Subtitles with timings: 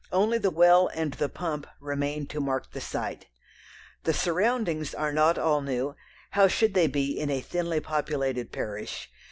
[0.11, 3.27] Only the well and the pump remain to mark the site.
[4.03, 5.93] The surroundings are not all new
[6.31, 9.11] how should they be in a thinly populated parish?